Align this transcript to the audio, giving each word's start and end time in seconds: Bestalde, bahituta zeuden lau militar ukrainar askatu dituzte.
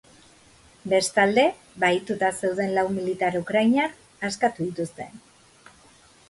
Bestalde, 0.93 1.43
bahituta 1.83 2.31
zeuden 2.39 2.73
lau 2.79 2.85
militar 2.95 3.37
ukrainar 3.41 3.93
askatu 4.31 4.67
dituzte. 4.71 5.09